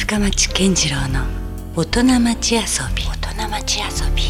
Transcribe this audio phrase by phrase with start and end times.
[0.00, 1.26] 深町健次郎の
[1.76, 2.60] 大人町遊
[2.96, 3.04] び。
[3.04, 3.86] 大人町遊
[4.16, 4.22] び。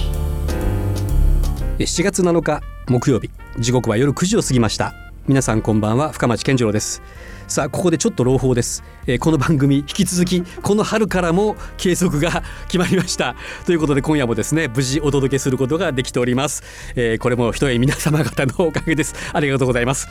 [1.79, 3.31] 7月7日木曜日。
[3.61, 4.93] 時刻は夜9時を過ぎました。
[5.29, 7.01] 皆さんこんばんは深町健次郎です。
[7.47, 13.37] さあここでちょっと朗報です、えーこの番組引き続きこの春からも継続が決まりました。
[13.65, 16.65] ということで今夜もですね無事お届けすることができております、
[16.97, 19.15] えーこれもひとえ皆様方のおかげです。
[19.33, 20.09] ありがとうございます。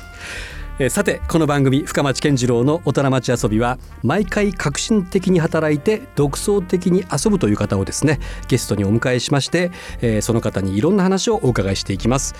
[0.87, 12.33] さてこの番組深町健次郎の大人町遊びは毎回革新的に働いて独創的に遊ぶという方をですねゲストにお迎えしまして、その方にいろんな話をお伺いしていきます、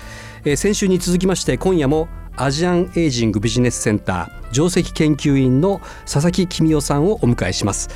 [0.56, 7.90] 先週に続きまして今夜もアジアンエイジングビジネスセンター上席研究員の佐々木公夫さんをお迎えします。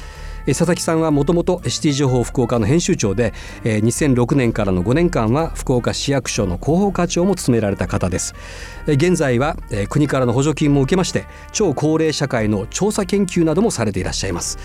[0.52, 3.32] 佐々木さんはもともとシティ情報福岡の編集長で
[3.64, 8.34] え2006年からの5年間は福岡市役所の広報課長も務められた方です。
[8.86, 14.58] え現在はえ国からの補助金も受けまして超高齢社会の調査研究などもされていらっしゃいます。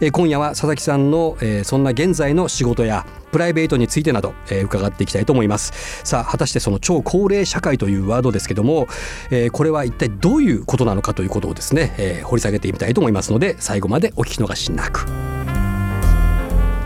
[0.00, 6.00] え今夜は佐々木さんのえそんな現在の仕事やプライベートについてなど、えー伺っていきたいと思います。
[6.04, 8.88] さあ果たしてその超高齢社会というワードですけども、
[9.30, 15.06] えーこれは一体どういうことなのかということをですね、えー掘り下げてみたいと思いますので最後までお聞き逃しなく。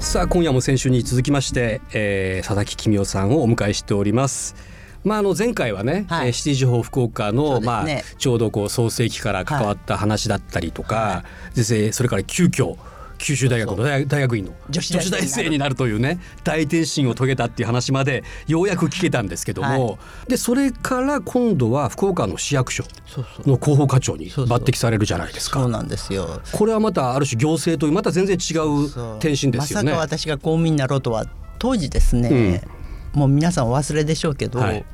[0.01, 4.57] さあ今夜も先週に続きまして、えー佐々木公夫さんをお迎えしております。
[5.05, 6.27] まあ、あの前回はね、はい。
[6.27, 7.67] えーシティ情報福岡の、ね。
[7.67, 7.87] まあ、
[8.19, 11.23] ちょうどこう創世期から関わった話だったりとか、
[11.55, 12.77] でそれから急遽
[13.21, 14.53] 九州大学の大大学院の。
[14.71, 22.85] 女子大生になるというね大転身を遂げたっていう話までようやく聞けたんですけども、はでそれから今度は福岡の市役所
[23.47, 25.61] の広報課長に抜擢されるじゃないですか。
[25.61, 26.41] そうなんですよ。
[26.53, 29.93] これはまたある種行政というまた全然違う転身ですよね。
[29.93, 31.27] まさか私が公務員になろうとは
[31.59, 32.63] 当時ですね、
[33.13, 34.85] もう皆さんお忘れでしょうけど、はい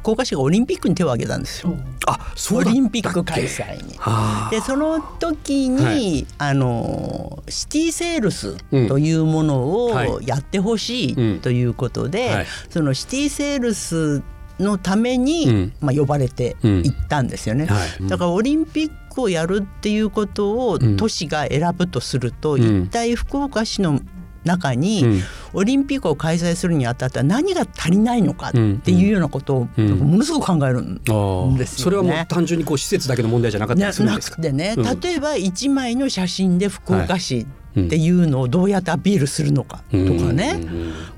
[0.00, 1.74] 福岡市がオリンピックに手を挙げたんですよ。
[2.06, 3.94] あそうオリンピック開催に。
[3.98, 6.26] はあでその時に、はい。
[6.38, 8.88] あのシティセールスうん。
[8.88, 11.36] というものはいをやってほしうん。
[11.36, 12.46] いということで、はい。
[12.70, 14.22] そのシティセールス
[14.58, 15.72] のために、うん。
[15.80, 18.08] まあ、呼ばれて行ったんですよね、はい。
[18.08, 20.96] だからオリンピックをやるっていうことをうん。
[20.96, 22.84] 都市が選ぶとすると、うん。
[22.84, 24.00] 一体福岡市の
[24.44, 25.22] 中に、うん。
[25.52, 29.90] オリンピックを開催するにあたっては何が足りないのかっていうようなことを、うん。
[29.98, 31.66] ものすごく考えるんですよね。
[31.66, 34.36] それはもう単純にこう施設だけの問題じゃなかったりするんなですか。
[34.36, 35.00] くてね、うん。
[35.00, 39.98] 例えば一枚の写真で福岡市っていうのをどうやってアピールするのかとか
[40.32, 40.60] ね、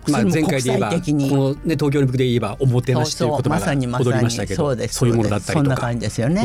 [0.09, 1.31] まあ前回で言えば際的に。
[1.31, 5.65] このね東京オリンピックで言えばおもてなしという言葉まさにまが踊さにりましたけど、そうですそういうものだったりとか。
[5.65, 6.43] そんな感じですよね。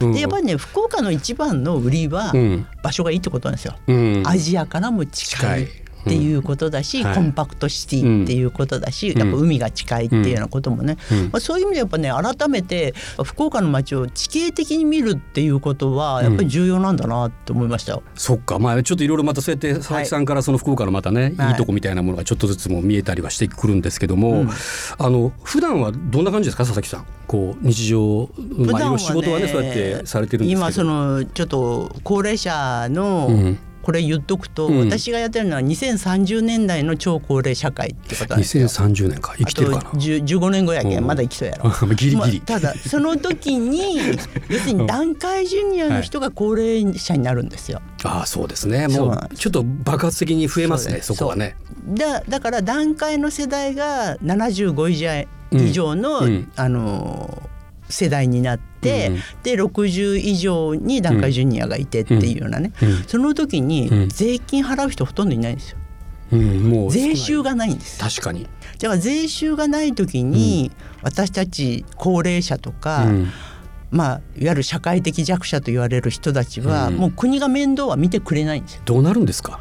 [0.00, 0.14] うんうん。
[0.14, 2.66] でやっぱりね福岡の一番の売りはうん。
[2.82, 3.76] 場所がいいってことなんですよ。
[3.86, 4.22] うん。
[4.26, 5.68] アジアからも近い
[6.04, 7.06] っていうことだし、うん。
[7.06, 7.14] はい。
[7.16, 11.18] コンパクトシティっていうことだし、やっぱ海が近いっていうようなこともね、うん。
[11.24, 12.94] まあ、そういう意味でやっぱね改めて
[13.24, 17.94] 福岡の街を地形的に見るっていうことはやっぱり重要なんだなって思いました。
[17.94, 18.02] よ。
[18.14, 18.58] そっか。
[18.58, 21.50] まあちょっといろいろまたそうやって佐々木さんからその福岡のまたね、はい。
[21.52, 24.50] い、いとこみたいなものがちょっとずつも見えたりはしてくるんですけども、うん。
[24.98, 27.06] あの普段はどんな感じですか佐々木さん。
[27.26, 30.60] こう日常まあ仕事はねそうやってされてるんですけど。
[30.60, 34.78] 今そのちょっと高齢者の、うんこれ言っとくと、うん。
[34.88, 38.66] 私がやってるのは2030年代の超高齢社会ってことなんですよ。
[38.66, 39.34] 2030年か。
[39.36, 39.78] 生きてるかな？
[39.80, 41.04] あと10 15年後やけうん。
[41.04, 41.70] んまだ生きとるやろ。
[41.94, 42.16] ギリギリ。
[42.16, 43.98] まあただその時に
[44.48, 47.82] 要するに団塊ジュニアの人が高齢者になるんですよ。
[48.04, 48.88] ああそうですね。
[48.88, 51.56] もそうちょっと爆発的に増えますねそこはね。
[51.86, 56.24] だだから団塊の世代が75以上以上の、うん。
[56.24, 57.43] うんあの
[57.94, 59.16] 世代になって、うん。
[59.42, 63.02] で60以上に団塊ジュニアがいてっていうようなね、うん。
[63.06, 63.68] その時うん。
[63.68, 65.78] に税金払う人ほとんどいないんですよ。
[66.32, 66.70] うん。
[66.70, 67.98] もう税収がないんです。
[67.98, 68.44] 確かに。
[68.78, 70.70] だから税収がない時に、
[71.02, 73.28] 私たち高齢者とか、うん。
[73.90, 76.96] まあ、いわゆる社会的弱者と言われる人たちは、うん。
[76.96, 78.82] もう国が面倒は見てくれないんですよ。
[78.84, 79.60] どうなるんですか？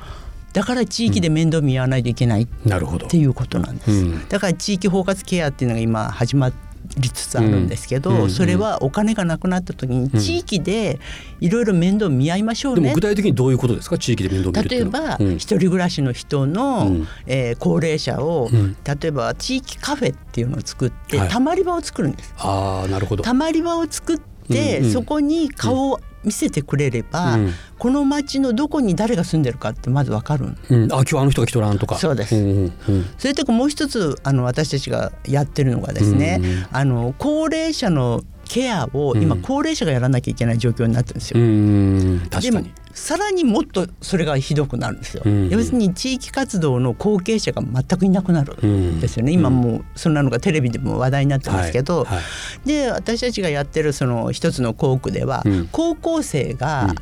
[0.53, 4.27] だから地域で面倒見合わないといけないっなるほどていうことなんです、うん。
[4.29, 6.51] だから地域包括ケアっていうのが今始ま
[6.98, 11.00] りつつあるんですけど、うんうんそれはお金がなくなった時に地域で
[11.40, 12.81] いろいろ面倒見合いましょうね。
[12.81, 13.98] でも具体的にどういうことですか？
[13.98, 15.36] 地域で面倒例えば、うん。
[15.36, 17.07] 一人暮らしの人の、うん。
[17.25, 18.75] えー高齢者を、うん。
[18.84, 21.30] 例えば地域カフェっていうのを作って、はい。
[21.30, 22.34] たまり場を作るんです。
[22.38, 23.24] ああなるほど。
[23.24, 24.94] たまり場を作って、うんうん。
[24.94, 27.54] そこに顔を見せてくれれば、うん。
[27.78, 30.58] この町のどこに誰が住んでるかってまずわかるん。
[30.70, 31.98] うん、あ今日あの人が来とらんとか。
[31.98, 32.36] そうです。
[32.36, 33.06] んうんうん。
[33.18, 36.68] それとかもう一つあの私たちがやってるのがですね、うんうん。
[36.72, 38.22] あの高齢者の
[38.53, 39.41] ケアを今うん。
[39.41, 41.39] 高齢者がやらなきゃいけない状況になってるんですよ。
[41.39, 42.71] うん確かに。
[42.94, 45.23] さらにもっとそれがひどくなるんですよ。
[45.25, 45.50] うん。
[45.50, 49.31] 要するに地域活動の後継者が全くいなくなるんですよね。
[49.31, 49.39] うん。
[49.39, 52.67] 今もうそんなのがテレビでも話題になってますけど、はいはい。
[52.67, 55.69] で私たちがやってるその一つの校区では、うん。
[55.71, 56.94] 高校生が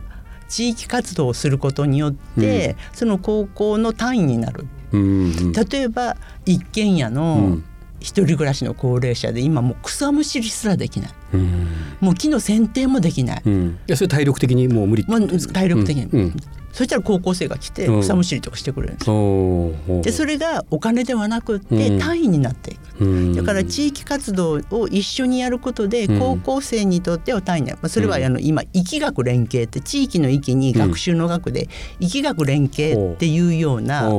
[0.48, 4.66] 地域活動をすることによって、その高校の単位になる。
[4.92, 7.64] 例えば一軒家うのん
[8.02, 11.12] 一人暮らしの高齢者で今もう草むしりすらできない。
[11.34, 11.68] うん。
[12.02, 13.80] もう木の剪定もできない、うん。
[13.88, 15.34] いやそれ体力的にもう無理ってもうこと？
[15.34, 16.20] ですか体力的に、うん。
[16.20, 16.36] うん
[16.72, 18.02] そしたら高校生が来てうん。
[18.02, 19.12] 草むしりとかしてくれるんです
[20.04, 22.00] でそれがお金ではなくってうん。
[22.00, 23.04] 単位になっていく。
[23.04, 23.36] うん。
[23.36, 26.20] だから地域活動を一緒にやることでうん。
[26.20, 28.24] 高校生にとっては単位になる、まあ、それはうん。
[28.24, 31.68] あの今域学連携って地域の域に学習の学で
[32.00, 34.10] 域学連携っていうような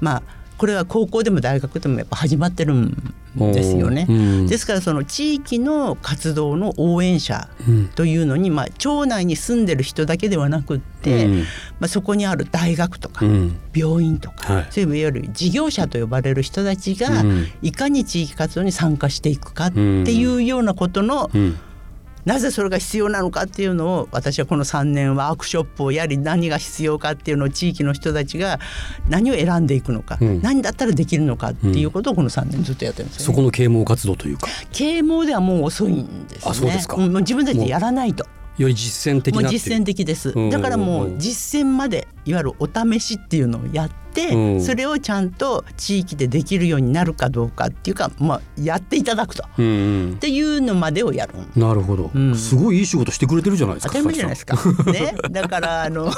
[0.00, 0.22] まあ
[0.58, 4.06] これは高校でも大学でもやっぱ始まってるんですよね。
[4.08, 4.46] うん。
[4.48, 7.88] ですからその地域の活動の応援者うん。
[7.88, 11.38] というのに、まあ、町内に住んでる人だけではなくって、うん。
[11.38, 11.44] ま
[11.82, 13.58] あ、そこにある大学とかうん。
[13.72, 14.66] 病院とか、はい。
[14.70, 21.56] そういういわゆる事業者と呼ばれる人たちが、うんいかに地域活動に参加していくかっていうようなことの、うん
[22.28, 28.60] なぜそれが必要なのかっていうのを私はこの3年ワークショップをやり何が必要かっていうのを地域の人たちが
[29.08, 30.42] 何を選んでいくのか、うん。
[30.42, 33.24] 何だったらできるのかっていうことをこの3年ずっとやってるんですよ、ね。
[33.24, 34.46] そこの啓蒙活動というか。
[34.72, 36.50] 啓蒙ではもう遅いんですね。
[36.50, 36.96] あそうですか。
[36.96, 38.26] んもう自分たちでやらないと。
[38.58, 40.34] より実践的もう実践的です。
[40.36, 40.50] うん。
[40.50, 44.60] だからもう実践までいわゆるお試しっていうのをやって、うん。
[44.60, 49.44] それをちゃんと地域でできるようになるかどうかっていうか、まあ、やっていただくと。
[49.58, 49.70] うんう
[50.10, 50.12] ん。
[50.14, 52.36] っていうのまでをやるなるほど、うん。
[52.36, 54.56] すごいいい仕事してくれてるじゃないですか当たり前じゃないですか。
[54.92, 56.10] ね、だからあの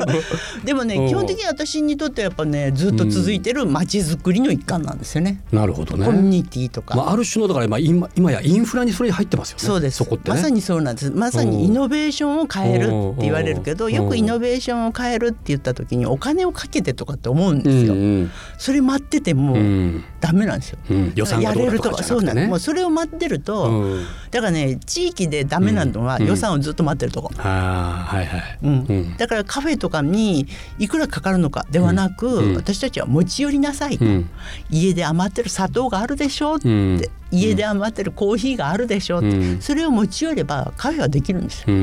[0.64, 1.08] でもねうん。
[1.08, 5.42] 基本的に私にとってはやっぱねずっと続いてる街づくりの一環なんですよね。
[5.52, 6.06] なるほどね。
[6.06, 6.96] コミュニティとか。
[6.96, 9.64] まあ、ある種のだからまあ今今やインフラにそれ入ってますよね。
[9.64, 9.98] そうです。
[9.98, 10.36] そこってね。
[10.36, 11.10] まさにそうなんです。
[11.10, 13.92] まさにイノベーションを変えるって言われるけどうん。
[13.92, 17.94] よくイノベーションを変えるって言った時にお金をかけてとかって思うんうですよ。
[17.94, 18.30] んうん。
[18.58, 20.04] それ待っててもうん。
[20.20, 20.78] ダメなんですよ。
[20.90, 21.12] うん。
[21.14, 22.48] 予算がどうだとやれるとかじゃなくてそうなんです。
[22.48, 24.04] もうそれを待ってると、うん。
[24.30, 26.26] だからね地域でダメなのはうん。
[26.26, 27.30] 予算をずっと待ってるとこ。
[27.36, 30.48] はいはい、だからカフェとかに
[30.78, 32.56] いくらかかるのかではなく、うん。
[32.56, 34.30] 私たちは持ち寄りなさいと、うん。
[34.70, 37.02] 家で余ってる砂糖があるでしょって、うん。
[37.30, 39.60] 家で余ってるコーヒーがあるでしょって、うん。
[39.60, 41.76] それを持ち寄ればカフェはできるんですよ。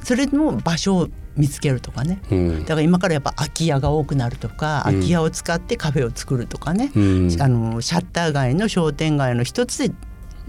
[0.00, 2.20] うんそれの場所を見つけるとかね。
[2.30, 2.60] うん。
[2.62, 4.94] だから今からやっぱ空き家が多くなるとか、うん。
[4.94, 7.36] 空き家を使ってカフェを作るとかね、うん。
[7.40, 9.94] あのシャッター街の商店街の一つで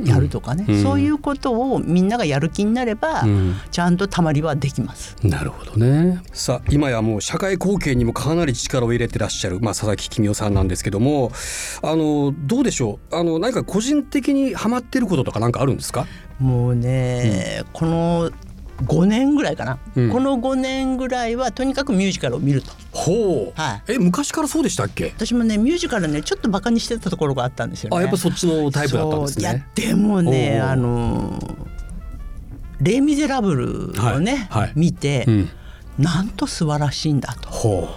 [0.04, 0.81] やるとかね、うん。
[0.81, 3.56] そういうことをみんながやる気になれば、うん。
[3.69, 5.16] ちゃんとたまりはできます。
[5.22, 6.22] なるほどね。
[6.31, 11.31] さあ今やもう社会貢献にもかなり力を入れてらっしゃる、まあ、佐々木君代さんなんですけども
[11.84, 13.16] あのどうでしょう？
[13.16, 16.07] あの何か個人的にハマってることとか何かあるんですか？
[16.40, 18.31] もうね、この
[18.84, 20.12] 5年ぐらいかな、うん。
[20.12, 22.72] この5年ぐらいはとにかくミュージカルを見ると。
[22.92, 23.94] ほう、はい。
[23.94, 25.14] え昔からそうでしたっけ？
[25.16, 27.98] 私もねミュージカルねちょっとバカにしてたところがあったんですよね。
[27.98, 31.40] あやっぱそっちのタイプだったんですそういやねでもねあの
[32.81, 34.62] 「レイ・ミゼラブル」をね、はい。
[34.64, 34.72] はい。
[34.76, 35.50] 見て、うん。
[35.98, 37.50] なんと素晴らしいんだと。
[37.50, 37.90] ほ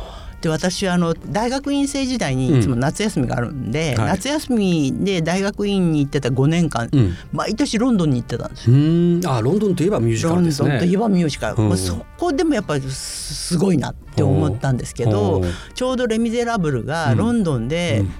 [0.42, 4.06] で私あの大学院生時代にいつも夏休みがあるんで、はい。
[4.08, 7.14] 夏休みで大学院に行ってた5年間、ううん。
[7.32, 10.68] 毎年ロンドンに行ってたんですあロンドンといえばミュージカロルですね。
[10.68, 11.68] ンドンといえばミュージカル、うん。
[11.68, 17.18] まあそこでもやっぱりすすごいなって思ったんですけおどーちょうど「レ・ミゼラブル」がうん。
[17.18, 18.12] ロンドンでうん。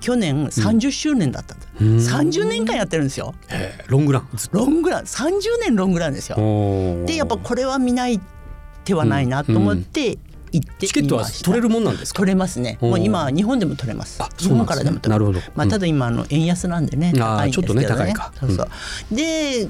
[0.00, 2.18] 去年30周年だったんです、うん。
[2.20, 3.34] 30年間やってるんですよ。
[3.86, 4.28] ロングラン。
[4.52, 5.04] ロングラン。
[5.04, 6.36] 30年ロングランですよ。
[7.06, 8.20] でやっぱこれは見ない
[8.84, 10.18] 手はないなと思って
[10.52, 12.18] 行ってチケットは取れるもんなんですか？
[12.18, 12.78] 取れますね。
[12.80, 14.22] もう今日本でも取れます。
[14.22, 15.40] あ日本からでも取れなるほど。
[15.54, 17.82] まあ、ただ今あの円安なんでね高いんですけどね。
[17.86, 18.32] ちょっとね高いか。
[18.38, 19.14] そうそう。
[19.14, 19.68] で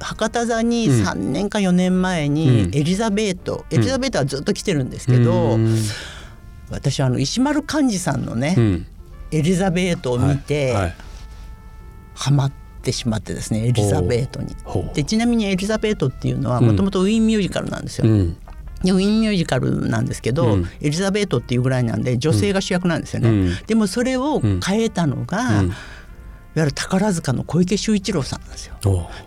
[0.00, 1.04] 博多座にうん。
[1.04, 2.34] 3年か4年前うん。
[2.34, 5.76] にエリザベート、エリザベートはずっと来てるんですけど、うん。
[6.70, 8.86] 私あの石丸幹二さんのね、うん。
[9.30, 10.82] エリザベートを見て、はい。
[10.82, 10.94] はい。
[12.14, 14.54] ハマってしまってですねエリザベートに。
[14.92, 16.66] でちなみにエリザベートっていうのはうん。
[16.66, 18.06] もともとウィーンミュージカルなんですよ。
[18.90, 20.68] ウィーンミュージカルなんですけど、うん。
[20.80, 23.28] エリザベートっていうぐらいなんで女性が主役なんですよね。
[23.28, 23.56] うん。
[23.66, 25.72] でもそれを変えたのが、うん。
[26.54, 28.76] いわゆる宝塚の小池秀一郎さんなんですよ。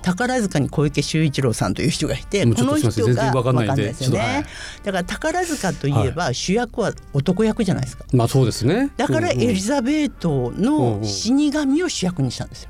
[0.04, 3.94] 宝塚に小池秀一郎さんという人がいてこの人が然わかんないんで。
[3.96, 4.28] すよちょっとはい。
[4.42, 4.46] ね
[4.84, 8.06] だから宝塚といえば主役は男役じゃないですか。
[8.14, 8.92] まあそうですね。
[8.96, 12.70] だからエリザベートの死神を主役にしたんですよ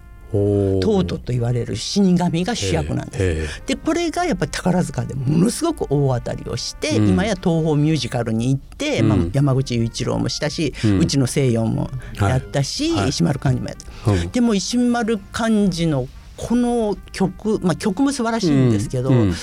[0.81, 3.23] トートと言われる死神が主役なんです。
[3.23, 7.09] へでこれがやっぱり宝塚でものすごく大当たりをして、うん。
[7.09, 11.07] 今や東宝ミュージカルに行って、まあうん、山口雄一郎もしたし、ううん。
[11.07, 11.89] ちの西洋も
[12.19, 12.99] やったし、はい。
[13.01, 13.09] はい。
[13.09, 14.31] 石丸幹二もやった、うん。
[14.31, 19.33] でも石丸幹二のこの曲、まあ、曲も素晴らしいんですけど、うん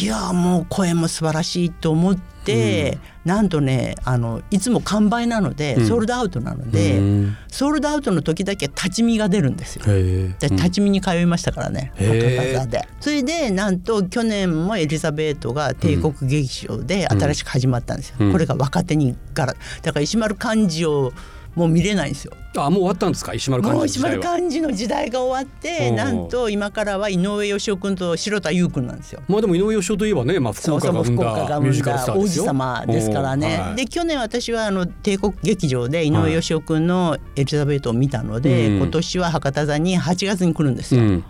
[0.00, 5.86] いやもう声も素晴らしいと思って、なんとねあのいつも完売なので、うん。
[5.86, 7.36] ソールドアウトなので、うん。
[7.48, 9.84] ソールドアウトの時だけ立ち見が出るんですよ。
[9.84, 12.88] で立ち見に通いましたからね、博多で。
[13.00, 18.32] それでなんと去年もエリザベートが帝国劇場で新しく始まったんですよ、うん。
[18.32, 21.12] これが若手に柄だから石丸幹二を
[21.54, 22.32] もう見れないんですよ。
[22.56, 23.34] あもう終わったんですか？
[23.34, 25.96] 石丸幹もう石丸幹二の時代が終わってうん。
[25.96, 29.22] なんと今からは井上芳雄君と城田優君なんですよ。
[29.28, 32.44] まあでも井上芳雄といえばね、まあ、福岡が生んだミュージカルスターですよ。
[32.44, 33.76] 様ですからね、はい。
[33.76, 38.76] で去年私はあの帝国劇場で井上芳雄君のエリザベートを見たので、うん。
[38.78, 41.24] 今年は博多座に8月に来るんですよ、うん、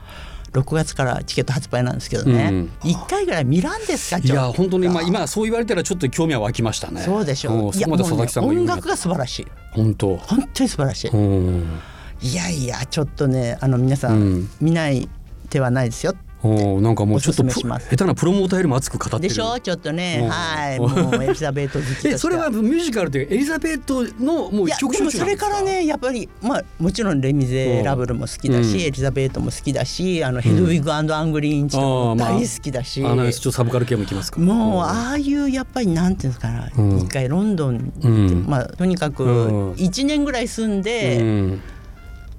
[0.52, 7.00] 6月からチケット発売なんですけどね、うん一回ぐらい見らんですかいや本当にまあ今そう言われたらちょっと興味は湧きましたね。
[7.00, 9.46] そうでしょんういやもうね音楽が素晴らしい。
[9.72, 10.16] 本当。
[10.16, 11.80] 本当に素晴らしい、うん。
[12.20, 14.48] いやいやちょっとねあの皆さん。
[14.60, 15.08] 見ない
[15.48, 19.20] 手はないですよおなんかもうちょっと下手なプロモーターよりも熱く語ってる。
[19.22, 19.60] でしょ？
[19.60, 20.20] ちょっとね。
[20.22, 20.80] うんはい。
[20.80, 28.80] もうエリザベート好きそれはミュージカルでエリザベートのもう一曲でもそれからねやっぱりまあもちろん「レ・ミゼラブル」も好きだし、うん。
[28.80, 34.40] エリザベートも好きだしあのヘドウィグアングリーンチも大好きだし、あのちょっとサブカル系もいきますか。
[34.40, 36.98] もうああいうやっぱりなんていうんですかな、うん。
[36.98, 38.44] 一回ロンドンうん。
[38.48, 39.72] まあとにかくうん。
[39.74, 41.60] 1年ぐらい住んうでん。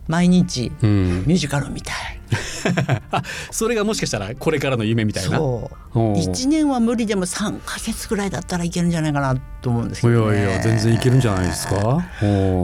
[0.07, 1.23] 毎日うん。
[1.25, 2.19] ミュージカルを見たい。
[3.11, 3.21] あ
[3.51, 5.37] それがもしかしたらこれからの夢みたいな？
[5.37, 5.99] そう。
[5.99, 6.15] おう。
[6.15, 12.03] 1年は無理でも3ヶ月ぐらいだったらいけるんじゃないかなと思うんですけいど、ね、やいや全然いけるんじゃないですか？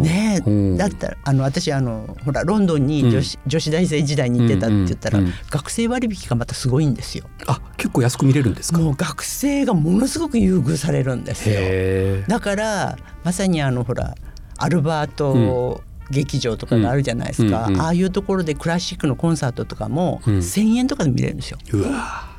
[0.02, 0.42] ね
[0.78, 7.24] だったらあの私あのほらロンドンに女子,、女子大生時代に行ってたって言ったら、うんうん学生割引がまたすごいんですよ。
[7.48, 8.80] あ結構安く見れるんですか？
[8.80, 12.24] もう学生がものすごく優遇されるんですよ。
[12.28, 14.16] だからまさにあのほら
[14.58, 17.82] アルバート劇場とかがあるじゃないですか、うんうんうん。
[17.82, 20.38] ああいうところでクラシックのコンサートとかもうん。
[20.40, 21.58] 1,000円とかで見れるんですよ。
[21.74, 22.30] うわ。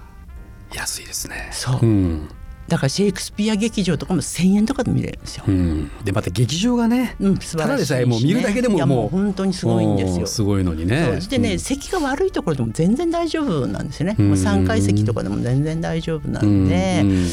[0.74, 1.48] 安いですね。
[1.52, 1.80] そう。
[1.82, 2.28] うん。
[2.68, 5.44] だからシェイクスピア劇場とかも1,000円とかで見れるんですよ。
[5.48, 10.26] うん、でまた劇場がね、うん、素晴らしいただでさえもう見るだけでももう本当にすごいんですよ。
[10.26, 11.04] すごいのにね。
[11.06, 11.58] そうそしてね、うん。
[11.58, 14.14] 席が悪いところでも全然大丈夫なんですよね。
[14.16, 14.28] うん。
[14.28, 17.26] もう3階席とかでも全然大丈夫なんで、うん。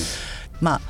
[0.59, 0.81] まあ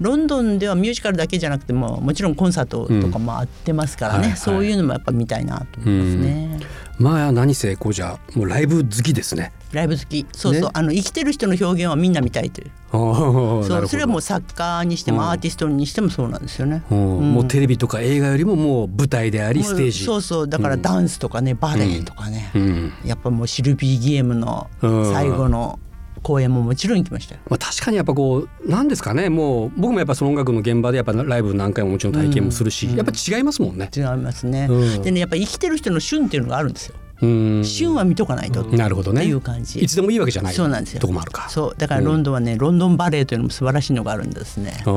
[0.00, 4.22] ロンドンではミュージカルだけじゃなくてももちろんコンサートとかもあってますからね、うん。
[4.22, 4.38] はいはい。
[4.38, 6.60] そういうのもやっぱ見たいなと思いますね。
[6.98, 9.52] まあ何せこうじゃもうライブ好きですね。
[9.72, 10.26] ライブ好き。
[10.32, 10.70] そうそう、ね。
[10.72, 12.70] あの生きてる人の表現はみんな見たいという。
[12.90, 15.18] そうそれはもうう、作家にしてうん。
[15.18, 16.82] もアーティストにしてもそうなんですよね。
[16.90, 17.18] うん。
[17.18, 17.34] うん。
[17.34, 20.04] もうテレビとか映画よりももう舞台でありステージ。
[20.04, 20.48] そうそう。
[20.48, 22.92] だからダンスとかね、バレエとかね、うん。
[23.04, 25.78] やっぱもうシルビー・ギエムの最後の
[26.26, 27.40] 公演ももちろん行きましたよ。
[27.48, 33.88] まあ、確かにやっぱこうなんですかねもう僕もやっぱその音楽の現場でやっぱライブ何回ももちろん体験もするし、うんやっぱ違いますもんね。
[33.94, 34.66] 違いますね。
[34.68, 36.96] うんでねやっぱ生きてる人の旬っていうのがあるんですよ。
[37.22, 41.48] うん旬は見とかないと、なるほどねいう感じいつでもいいわけじゃないそうなんですよとこもあるか。
[41.48, 44.82] そうだからロンドンはね、ロンドンバレエというのも素晴らしいのがあるんですね。
[44.84, 44.92] うん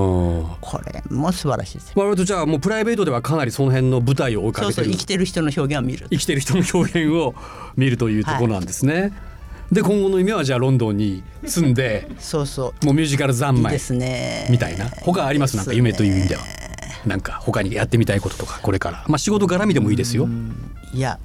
[0.60, 1.94] これも素晴らしいですよ。
[1.96, 6.08] 割とじゃあもうプライベートではかなりその辺の舞台を追いかけてるそうそう生きてる人の表現を見る。
[6.10, 7.36] 生きてる人の表現を
[7.78, 9.14] 見るというところなんですね。
[9.72, 12.86] で今後の夢はじゃあロンドンに住んでそうそう。
[12.86, 14.48] もうミュージカル三昧いいですね。
[14.50, 15.58] みたいな他あります？
[15.58, 16.42] なんか夢という意味では。
[17.06, 20.28] なんか他にやってみたいこととかこれからまあ仕事絡みでもいいですよ。
[20.94, 21.20] いや。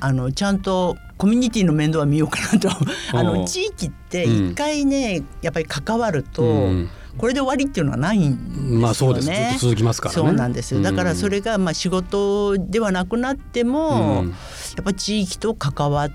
[0.00, 8.78] あのちゃんとコミュニティの面倒は見ようかなとあおのう地域って一回ね、やっぱり関わると、うんこれで終わりっていうのはないんですよね。
[8.78, 10.22] まあそうですずっと続きますからね。
[10.22, 14.34] そうなんですよだからそれがまあ仕事ではなくなっても、うんや
[14.80, 16.14] っぱ地域と関わって、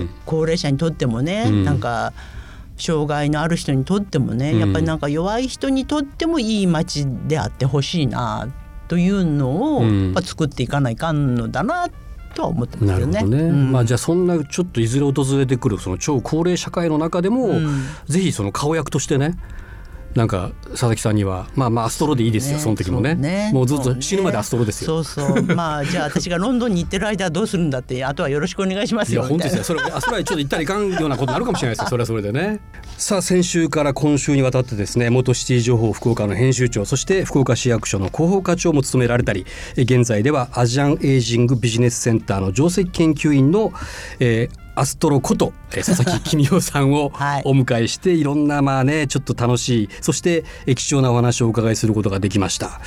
[0.00, 0.10] うん。
[0.26, 1.64] 高齢者にとってもね、うん。
[1.64, 2.12] なんか
[2.76, 4.58] 障害のある人にとってもね、うん。
[4.60, 8.48] やっぱりなんか弱い人にとってもいい街であってほしいな
[8.88, 10.04] というのを、うん。
[10.06, 11.88] やっぱ作っていかないかんのだな
[12.34, 13.22] とは思ってますよね。
[13.22, 13.72] ね、うん。
[13.72, 17.82] まあじゃあそんなちょっといずれ訪れてくるその超高齢社会の中でも、うん。
[18.06, 19.38] ぜひその顔役としてね
[20.14, 25.02] なんか佐々木さんにはまあまあアストロでいいですよ、ねその時もねそうもうずっと死ぬまでアストロですよ。
[25.02, 29.64] そうそうまあじゃあ私がロンドンに行ってる間はどうするんだってあとはよろしくお願いしますよいな本当ですよ。
[29.64, 31.88] それあそれはちょっと言ったらいかんようなことになるかもしれないですよ。
[31.88, 32.60] それはそれでね。
[32.96, 43.72] さあ先週から今週にわたってですね元シティ情報福岡の編集長そして福岡市役所の広報課長も務められたりえ現在ではアジアンエイジングビジネスセンターの上席研究員の、
[44.20, 47.42] えーアストロことえー佐々木 公夫さんをはい。
[47.44, 52.80] お迎えしていろんなまあねちょっと楽しいそしてえ貴重なお話をお伺いすることができました。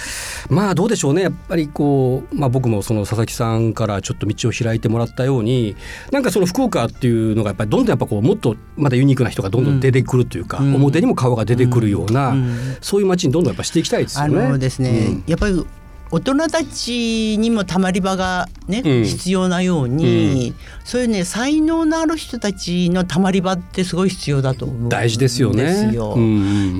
[0.49, 1.23] まあどうでしょうね。
[1.23, 5.75] やっぱりこう、まあ、僕もその佐々木さんからちょっと道を開いてもらったように
[6.11, 10.75] なんかその福岡っていうのがやっぱりどんどんやっぱこうもっとまだユニークな人がどんどん出てくるというか、うん。
[10.75, 12.57] 表にも顔が出てくるような、うん。
[12.81, 14.35] そういう街にどんどんやっぱしていきたいですよあね。
[14.49, 15.23] のですね、うん。
[15.27, 15.65] やっぱり
[16.09, 19.03] 大人たちにもたまり場がね、うん。
[19.05, 25.53] 必要なように、そういうね才能のある人たちのたまり場ってすごい必要だと思うん大事ですよ。
[25.53, 25.63] ね。
[25.63, 26.25] ですようんう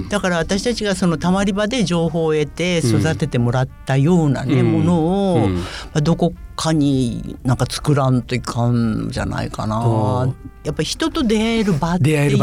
[0.06, 0.10] ん。
[0.10, 4.72] だから私たちがそのたまり場で情報を得て育ててもらったようなね、うん。
[4.72, 5.56] ものを、うん。
[5.56, 5.62] ま
[5.96, 9.68] あどこかになんか作らんといかんじゃないかう。
[9.68, 10.36] なん。
[10.64, 12.38] やっぱり人と出会える場っていう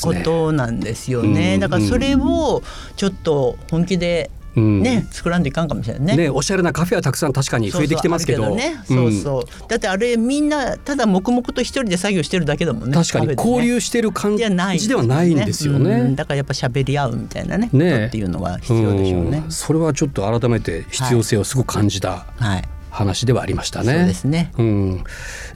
[0.00, 1.54] ことなんですよね。
[1.54, 2.62] うんだからそれを
[2.96, 4.82] ちょっと本気でうん。
[4.82, 6.24] ね、作らんといかんかもしれないね。
[6.24, 8.44] ねおしゃれなカフェはたくさん確かに増えてきてますけど。
[8.44, 9.68] そうね、そうそう。
[9.68, 12.94] だってあれみんなただ黙々と一人で作業してるだけだもんね。
[12.94, 15.84] 確かに交流してる感じゃないじではないんですようん。
[15.84, 16.14] ね。
[16.14, 18.06] だからやっぱ喋り合うみたいなねね。
[18.06, 19.38] っていうのは必要でしょうね。
[19.38, 19.50] ん。
[19.50, 22.26] それはちょっと改めて必要性をすごく感じた。
[22.36, 22.62] はい、
[22.94, 23.92] 話ではありましたね。
[23.92, 24.52] そうですね。
[24.56, 25.04] うん、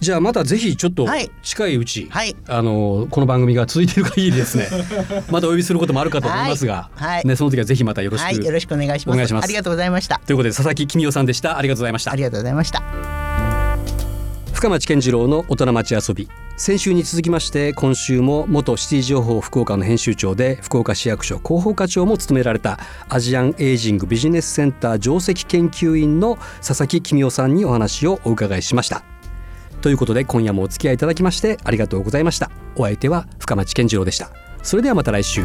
[0.00, 4.68] じゃあまたぜひちょっとはい近いうち、はいあのこの番組が続いている限りですね
[5.30, 9.14] またお呼びすることもあるかと思いますが、はいはいね、その時はぜひまたよろしく、はい、よろしくお願いします。
[9.14, 10.20] お願いしますありがとうございました。
[10.26, 13.17] ということで佐々木公夫さんでしたありがとうございましたありがとうございました。
[14.58, 16.28] 深町健次郎の大人町遊び。
[16.56, 29.04] 先週に続きまして今週も元シティ情報福岡の編集長で福岡市役所広報課長も務められたアジアンエイジングビジネスセンター上席研究員の佐々木公夫さんにお話をお伺いしました。
[29.80, 32.50] ということで今夜もお付き合いいただきましてありがとうございました。
[32.74, 34.32] お相手は深町健次郎でした。
[34.64, 35.44] それではまた来週。